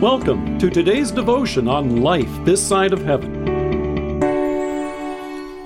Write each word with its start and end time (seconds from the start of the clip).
Welcome 0.00 0.58
to 0.60 0.70
today's 0.70 1.10
devotion 1.10 1.68
on 1.68 2.00
life 2.00 2.30
this 2.46 2.66
side 2.66 2.94
of 2.94 3.04
heaven. 3.04 3.44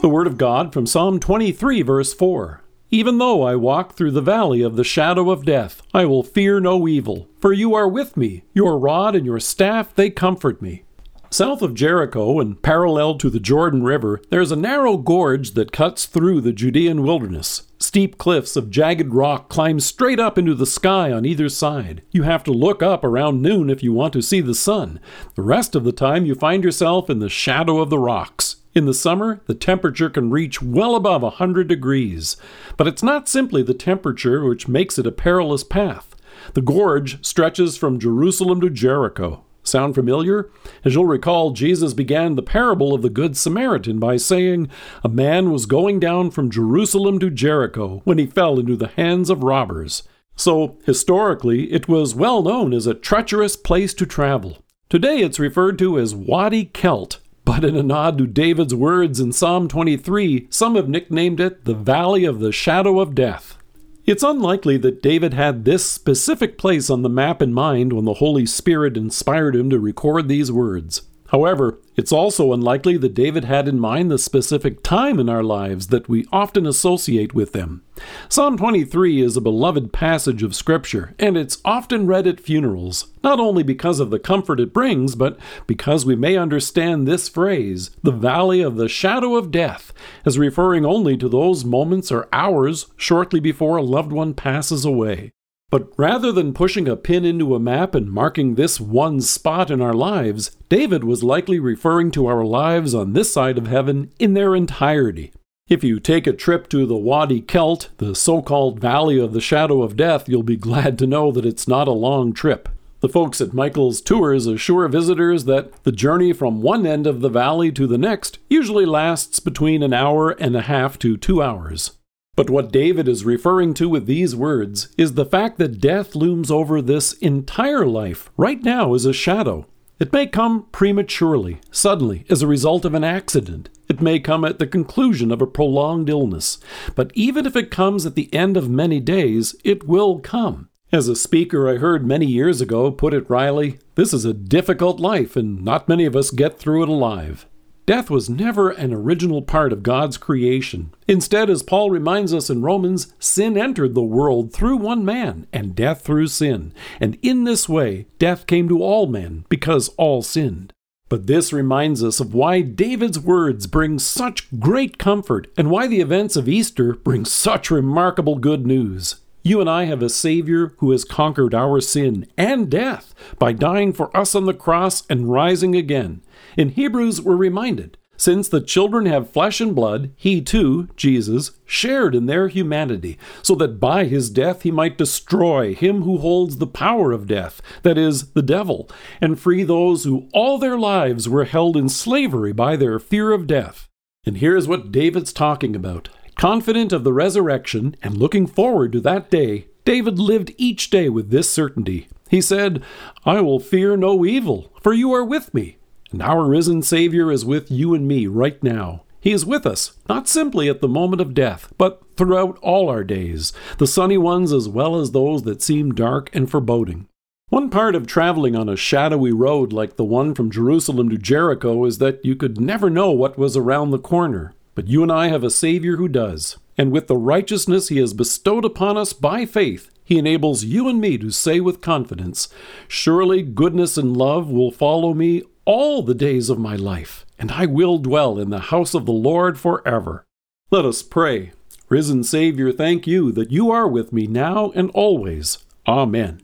The 0.01 0.09
Word 0.09 0.27
of 0.27 0.39
God 0.39 0.73
from 0.73 0.87
Psalm 0.87 1.21
23, 1.21 1.83
verse 1.83 2.13
4. 2.13 2.61
Even 2.91 3.19
though 3.19 3.45
I 3.45 3.55
walk 3.55 3.93
through 3.93 4.11
the 4.11 4.21
valley 4.21 4.61
of 4.61 4.75
the 4.75 4.83
shadow 4.83 5.31
of 5.31 5.45
death, 5.45 5.83
I 5.95 6.07
will 6.07 6.25
fear 6.25 6.59
no 6.59 6.89
evil, 6.89 7.29
for 7.39 7.53
you 7.53 7.77
are 7.77 7.87
with 7.87 8.17
me. 8.17 8.43
Your 8.55 8.77
rod 8.77 9.15
and 9.15 9.25
your 9.25 9.39
staff, 9.39 9.95
they 9.95 10.11
comfort 10.11 10.61
me. 10.61 10.83
South 11.31 11.63
of 11.63 11.75
Jericho 11.75 12.41
and 12.41 12.61
parallel 12.61 13.19
to 13.19 13.31
the 13.31 13.39
Jordan 13.39 13.85
River, 13.85 14.21
there 14.31 14.41
is 14.41 14.51
a 14.51 14.57
narrow 14.57 14.97
gorge 14.97 15.53
that 15.53 15.71
cuts 15.71 16.07
through 16.07 16.41
the 16.41 16.53
Judean 16.53 17.05
wilderness. 17.05 17.69
Steep 17.95 18.19
cliffs 18.19 18.57
of 18.57 18.71
jagged 18.71 19.15
rock 19.15 19.49
climb 19.49 19.79
straight 19.79 20.19
up 20.19 20.37
into 20.37 20.53
the 20.53 20.67
sky 20.67 21.13
on 21.13 21.25
either 21.25 21.49
side. 21.49 22.03
You 22.11 22.25
have 22.25 22.43
to 22.43 22.51
look 22.51 22.83
up 22.83 23.05
around 23.05 23.41
noon 23.41 23.71
if 23.71 23.85
you 23.85 23.93
want 23.93 24.13
to 24.15 24.21
see 24.21 24.41
the 24.41 24.53
sun. 24.53 24.99
The 25.37 25.43
rest 25.43 25.77
of 25.77 25.85
the 25.85 25.93
time, 25.93 26.27
you 26.27 26.35
find 26.35 26.65
yourself 26.65 27.09
in 27.09 27.21
the 27.21 27.29
shadow 27.29 27.79
of 27.79 27.91
the 27.91 27.99
rocks. 28.01 28.57
In 28.75 28.87
the 28.87 28.95
summer, 28.95 29.43
the 29.47 29.55
temperature 29.55 30.11
can 30.11 30.31
reach 30.31 30.61
well 30.61 30.97
above 30.97 31.23
100 31.23 31.69
degrees. 31.69 32.37
But 32.77 32.89
it's 32.89 33.05
not 33.05 33.29
simply 33.29 33.63
the 33.63 33.75
temperature 33.75 34.45
which 34.45 34.67
makes 34.67 34.99
it 34.99 35.07
a 35.07 35.13
perilous 35.13 35.63
path. 35.63 36.17
The 36.55 36.63
gorge 36.63 37.25
stretches 37.25 37.77
from 37.77 38.01
Jerusalem 38.01 38.61
to 38.63 38.71
Jericho. 38.71 39.45
Sound 39.75 39.97
familiar? 39.97 40.53
As 40.85 40.95
you'll 40.95 41.05
recall, 41.05 41.51
Jesus 41.51 41.95
began 41.95 42.37
the 42.37 42.45
parable 42.45 42.95
of 42.95 43.03
the 43.03 43.11
Good 43.11 43.37
Samaritan 43.37 43.99
by 43.99 44.17
saying, 44.19 44.69
A 45.03 45.09
man 45.09 45.51
was 45.51 45.67
going 45.67 45.99
down 45.99 46.31
from 46.31 46.49
Jerusalem 46.49 47.19
to 47.19 47.29
Jericho 47.29 48.01
when 48.05 48.19
he 48.19 48.25
fell 48.25 48.61
into 48.61 48.77
the 48.77 48.87
hands 48.87 49.31
of 49.31 49.43
robbers. 49.43 50.05
So, 50.37 50.79
historically, 50.87 51.73
it 51.73 51.89
was 51.89 52.15
well 52.15 52.41
known 52.41 52.73
as 52.73 52.87
a 52.87 52.95
treacherous 52.95 53.57
place 53.57 53.95
to 53.95 54.07
travel. 54.07 54.59
Today 54.89 55.19
it's 55.19 55.41
referred 55.41 55.77
to 55.81 55.99
as 55.99 56.15
Wadi 56.15 56.67
Kelt, 56.67 57.19
but 57.45 57.65
in 57.65 57.75
a 57.75 57.83
nod 57.83 58.17
to 58.19 58.29
David's 58.29 58.77
words 58.77 59.19
in 59.19 59.33
Psalm 59.33 59.67
23, 59.67 60.47
some 60.51 60.77
have 60.77 60.89
nicknamed 60.89 61.41
it 61.41 61.65
the 61.65 61.75
Valley 61.75 62.25
of 62.25 62.39
the 62.39 62.53
Shadow 62.53 63.01
of 63.01 63.17
Death. 63.17 63.59
It's 64.07 64.23
unlikely 64.23 64.77
that 64.79 65.03
David 65.03 65.33
had 65.33 65.65
this 65.65 65.87
specific 65.87 66.59
place 66.59 66.91
on 66.91 67.01
the 67.01 67.09
map 67.09 67.41
in 67.41 67.55
mind 67.55 67.95
when 67.95 68.05
the 68.05 68.15
Holy 68.15 68.45
Spirit 68.45 68.99
inspired 68.99 69.57
him 69.57 69.71
to 69.71 69.79
record 69.79 70.29
these 70.29 70.53
words. 70.53 71.03
However, 71.35 71.81
it's 71.97 72.13
also 72.13 72.53
unlikely 72.53 72.97
that 72.99 73.13
David 73.13 73.45
had 73.45 73.67
in 73.67 73.81
mind 73.81 74.09
the 74.09 74.19
specific 74.19 74.85
time 74.85 75.19
in 75.19 75.29
our 75.29 75.43
lives 75.43 75.89
that 75.89 76.09
we 76.09 76.29
often 76.31 76.65
associate 76.65 77.35
with 77.35 77.51
them. 77.51 77.83
Psalm 78.29 78.57
23 78.57 79.21
is 79.21 79.37
a 79.37 79.41
beloved 79.41 79.93
passage 79.93 80.45
of 80.45 80.55
Scripture, 80.55 81.13
and 81.19 81.37
it's 81.37 81.61
often 81.65 82.07
read 82.07 82.29
at 82.29 82.39
funerals, 82.39 83.09
not 83.25 83.41
only 83.41 83.65
because 83.65 83.99
of 83.99 84.11
the 84.11 84.21
comfort 84.21 84.61
it 84.61 84.73
brings, 84.73 85.17
but 85.17 85.37
because 85.67 86.07
we 86.07 86.15
may 86.15 86.37
understand 86.37 87.05
this 87.09 87.29
phrase, 87.29 87.91
the 88.05 88.13
valley 88.13 88.61
of 88.61 88.77
the 88.77 88.89
shadow 88.89 89.35
of 89.35 89.51
death, 89.51 89.93
as 90.25 90.39
referring 90.39 90.87
only 90.87 91.17
to 91.17 91.29
those 91.29 91.65
moments 91.65 92.13
or 92.13 92.29
hours 92.33 92.87
shortly 92.97 93.41
before 93.41 93.77
a 93.77 93.83
loved 93.83 94.13
one 94.13 94.35
passes 94.35 94.85
away. 94.85 95.33
But 95.75 95.89
rather 95.97 96.31
than 96.31 96.55
pushing 96.55 96.87
a 96.87 96.95
pin 96.95 97.25
into 97.25 97.57
a 97.57 97.59
map 97.59 97.97
and 97.97 98.09
marking 98.09 98.55
this 98.55 98.79
one 98.79 99.21
spot 99.21 99.73
in 99.73 99.83
our 99.83 99.93
lives, 99.93 100.53
David 100.69 101.03
was 101.03 101.25
likely 101.25 101.59
referring 101.59 102.13
to 102.13 102.29
our 102.29 102.45
lives 102.45 102.95
on 102.95 103.13
this 103.13 103.33
side 103.33 103.59
of 103.59 103.67
heaven 103.67 104.13
in 104.21 104.35
their 104.35 104.55
entirety. 104.55 105.33
If 105.69 105.83
you 105.83 105.99
take 105.99 106.29
a 106.29 106.33
trip 106.33 106.69
to 106.69 106.87
the 106.87 106.97
Wadi 106.97 107.41
Kelt, 107.41 107.89
the 107.97 108.15
so 108.15 108.41
called 108.41 108.79
Valley 108.79 109.19
of 109.19 109.33
the 109.33 109.41
Shadow 109.41 109.83
of 109.83 109.97
Death, 109.97 110.29
you'll 110.29 110.45
be 110.45 110.57
glad 110.57 110.97
to 111.01 111.09
know 111.09 111.33
that 111.33 111.45
it's 111.45 111.67
not 111.67 111.89
a 111.89 111.91
long 111.91 112.33
trip. 112.33 112.69
The 113.01 113.09
folks 113.09 113.41
at 113.41 113.53
Michael's 113.53 114.01
Tours 114.01 114.47
assure 114.47 114.87
visitors 114.87 115.45
that 115.47 115.83
the 115.83 115.91
journey 115.91 116.33
from 116.33 116.63
one 116.63 116.87
end 116.87 117.05
of 117.05 117.21
the 117.21 117.29
valley 117.29 117.73
to 117.73 117.89
the 117.89 117.99
next 117.99 118.39
usually 118.49 118.87
lasts 118.87 119.41
between 119.41 119.83
an 119.83 119.93
hour 119.93 120.31
and 120.31 120.55
a 120.55 120.63
half 120.63 121.01
to 121.01 121.17
two 121.17 121.43
hours. 121.43 121.99
But 122.37 122.51
what 122.51 122.73
David 122.73 123.07
is 123.07 123.25
referring 123.25 123.75
to 123.75 123.89
with 123.89 124.07
these 124.07 124.35
words 124.35 124.89
is 124.99 125.15
the 125.15 125.25
fact 125.25 125.59
that 125.59 125.81
death 125.81 126.17
looms 126.17 126.51
over 126.51 126.83
this 126.83 127.13
entire 127.15 127.87
life 127.87 128.31
right 128.37 128.63
now 128.63 128.95
as 128.95 129.05
a 129.05 129.13
shadow. 129.13 129.67
It 130.01 130.13
may 130.13 130.27
come 130.27 130.67
prematurely, 130.73 131.61
suddenly, 131.71 132.25
as 132.29 132.43
a 132.43 132.49
result 132.49 132.85
of 132.85 132.95
an 132.95 133.05
accident. 133.05 133.69
It 133.89 134.01
may 134.01 134.19
come 134.19 134.45
at 134.45 134.59
the 134.59 134.67
conclusion 134.67 135.31
of 135.31 135.41
a 135.41 135.47
prolonged 135.47 136.09
illness. 136.09 136.59
But 136.97 137.13
even 137.15 137.47
if 137.47 137.55
it 137.55 137.71
comes 137.71 138.05
at 138.05 138.17
the 138.17 138.33
end 138.35 138.57
of 138.57 138.69
many 138.69 138.99
days, 138.99 139.55
it 139.63 139.87
will 139.87 140.19
come. 140.19 140.69
As 140.93 141.09
a 141.09 141.15
speaker 141.15 141.69
I 141.69 141.77
heard 141.77 142.05
many 142.05 142.27
years 142.27 142.61
ago 142.61 142.91
put 142.91 143.15
it 143.15 143.31
wryly, 143.31 143.79
this 143.95 144.13
is 144.13 144.25
a 144.25 144.35
difficult 144.35 144.99
life, 144.99 145.37
and 145.37 145.65
not 145.65 145.89
many 145.89 146.05
of 146.05 146.17
us 146.17 146.31
get 146.31 146.59
through 146.59 146.83
it 146.83 146.89
alive. 146.89 147.47
Death 147.87 148.09
was 148.09 148.31
never 148.31 148.71
an 148.71 148.95
original 148.95 149.43
part 149.43 149.71
of 149.71 149.83
God's 149.83 150.17
creation. 150.17 150.95
Instead, 151.07 151.51
as 151.51 151.63
Paul 151.63 151.91
reminds 151.91 152.33
us 152.33 152.49
in 152.49 152.63
Romans, 152.63 153.13
sin 153.19 153.59
entered 153.59 153.95
the 153.95 154.03
world 154.03 154.55
through 154.55 154.79
one 154.79 155.05
man, 155.05 155.47
and 155.53 155.75
death 155.75 156.01
through 156.01 156.29
sin. 156.29 156.73
And 156.99 157.19
in 157.21 157.45
this 157.45 157.69
way, 157.69 158.07
death 158.19 158.47
came 158.47 158.69
to 158.71 158.83
all 158.83 159.07
men, 159.07 159.45
because 159.51 159.91
all 159.99 160.23
sinned. 160.23 160.73
But 161.11 161.27
this 161.27 161.53
reminds 161.53 162.03
us 162.03 162.21
of 162.21 162.33
why 162.33 162.63
David's 162.63 163.21
words 163.21 163.67
bring 163.67 163.99
such 163.99 164.49
great 164.59 164.97
comfort, 164.97 165.49
and 165.59 165.71
why 165.71 165.87
the 165.87 166.01
events 166.01 166.37
of 166.37 166.49
Easter 166.49 166.95
bring 166.95 167.27
such 167.27 167.71
remarkable 167.71 168.37
good 168.37 168.67
news. 168.67 169.17
You 169.47 169.61
and 169.61 169.69
I 169.69 169.85
have 169.85 170.01
a 170.01 170.09
Savior 170.09 170.73
who 170.79 170.91
has 170.91 171.05
conquered 171.05 171.55
our 171.55 171.79
sin 171.83 172.27
and 172.39 172.71
death 172.71 173.15
by 173.39 173.53
dying 173.53 173.93
for 173.93 174.15
us 174.17 174.35
on 174.35 174.47
the 174.47 174.55
cross 174.55 175.03
and 175.11 175.31
rising 175.31 175.77
again. 175.77 176.23
In 176.57 176.71
Hebrews, 176.71 177.21
we're 177.21 177.37
reminded 177.37 177.99
since 178.17 178.49
the 178.49 178.63
children 178.63 179.05
have 179.05 179.29
flesh 179.29 179.61
and 179.61 179.75
blood, 179.75 180.13
he 180.17 180.41
too, 180.41 180.89
Jesus, 180.97 181.51
shared 181.67 182.15
in 182.15 182.25
their 182.25 182.49
humanity, 182.49 183.19
so 183.43 183.55
that 183.57 183.79
by 183.79 184.05
his 184.05 184.31
death 184.31 184.63
he 184.63 184.71
might 184.71 184.97
destroy 184.97 185.75
him 185.75 186.03
who 186.03 186.17
holds 186.17 186.57
the 186.57 186.67
power 186.67 187.13
of 187.13 187.27
death, 187.27 187.61
that 187.83 187.99
is, 187.99 188.31
the 188.31 188.41
devil, 188.41 188.89
and 189.21 189.39
free 189.39 189.63
those 189.63 190.05
who 190.05 190.29
all 190.33 190.59
their 190.59 190.79
lives 190.79 191.29
were 191.29 191.45
held 191.45 191.77
in 191.77 191.91
slavery 191.91 192.53
by 192.53 192.77
their 192.77 192.99
fear 192.99 193.33
of 193.33 193.47
death. 193.47 193.91
And 194.25 194.39
here's 194.39 194.67
what 194.67 194.91
David's 194.91 195.35
talking 195.35 195.77
about. 195.77 196.09
Confident 196.37 196.93
of 196.93 197.05
the 197.05 197.13
resurrection 197.13 197.97
and 198.03 198.17
looking 198.17 198.47
forward 198.47 198.93
to 198.93 199.01
that 199.01 199.31
day, 199.31 199.67
David 199.85 200.19
lived 200.19 200.53
each 200.57 200.91
day 200.91 201.09
with 201.09 201.31
this 201.31 201.49
certainty. 201.49 202.09
He 202.29 202.41
said, 202.41 202.83
I 203.25 203.41
will 203.41 203.61
fear 203.61 203.97
no 203.97 204.25
evil, 204.25 204.73
for 204.83 204.93
you 204.93 205.13
are 205.13 205.25
with 205.25 205.55
me. 205.55 205.77
And 206.11 206.23
our 206.23 206.47
risen 206.47 206.83
Savior 206.83 207.31
is 207.31 207.45
with 207.45 207.71
you 207.71 207.95
and 207.95 208.09
me 208.09 208.27
right 208.27 208.63
now. 208.63 209.05
He 209.21 209.33
is 209.33 209.47
with 209.47 209.67
us, 209.67 209.95
not 210.09 210.29
simply 210.29 210.69
at 210.69 210.81
the 210.81 210.89
moment 210.89 211.23
of 211.23 211.35
death, 211.35 211.73
but 211.79 212.03
throughout 212.17 212.59
all 212.61 212.91
our 212.91 213.05
days, 213.05 213.53
the 213.79 213.87
sunny 213.87 214.19
ones 214.19 214.53
as 214.53 214.69
well 214.69 214.97
as 214.97 215.13
those 215.13 215.45
that 215.45 215.63
seem 215.63 215.93
dark 215.93 216.29
and 216.35 216.51
foreboding. 216.51 217.07
One 217.49 217.71
part 217.71 217.95
of 217.95 218.07
traveling 218.07 218.57
on 218.57 218.69
a 218.69 218.77
shadowy 218.77 219.33
road 219.33 219.73
like 219.73 219.97
the 219.97 220.05
one 220.05 220.35
from 220.35 220.51
Jerusalem 220.51 221.09
to 221.11 221.17
Jericho 221.17 221.85
is 221.85 221.99
that 221.99 222.25
you 222.25 222.37
could 222.37 222.61
never 222.61 222.91
know 222.91 223.13
what 223.13 223.39
was 223.39 223.57
around 223.57 223.91
the 223.91 223.99
corner. 223.99 224.53
But 224.75 224.89
you 224.89 225.03
and 225.03 225.13
I 225.13 225.29
have 225.29 225.45
a 225.45 225.51
Savior 225.51 225.97
who 225.97 226.09
does. 226.09 226.59
And 226.77 226.91
with 226.91 227.07
the 227.07 227.17
righteousness 227.17 227.89
he 227.89 227.99
has 227.99 228.13
bestowed 228.13 228.65
upon 228.65 228.97
us 228.97 229.13
by 229.13 229.47
faith, 229.47 229.91
he 230.05 230.19
enables 230.19 230.65
you 230.65 230.89
and 230.89 231.01
me 231.01 231.17
to 231.19 231.31
say 231.31 231.61
with 231.61 231.81
confidence, 231.81 232.49
Surely 232.89 233.43
goodness 233.43 233.97
and 233.97 234.17
love 234.17 234.51
will 234.51 234.71
follow 234.71 235.15
me 235.15 235.43
all 235.65 236.03
the 236.03 236.15
days 236.15 236.51
of 236.51 236.59
my 236.59 236.77
life, 236.77 237.25
and 237.39 237.51
I 237.53 237.67
will 237.67 237.99
dwell 237.99 238.39
in 238.39 238.51
the 238.51 238.59
house 238.59 238.93
of 238.93 239.07
the 239.07 239.13
Lord 239.13 239.59
forever. 239.59 240.25
Let 240.71 240.85
us 240.85 241.03
pray. 241.03 241.53
Risen 241.89 242.25
Savior, 242.25 242.73
thank 242.73 243.07
you 243.07 243.33
that 243.33 243.51
you 243.51 243.71
are 243.71 243.89
with 243.89 244.13
me 244.13 244.27
now 244.27 244.73
and 244.75 244.91
always. 244.91 245.59
Amen. 245.87 246.44